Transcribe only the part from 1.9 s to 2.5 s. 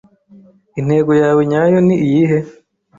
iyihe?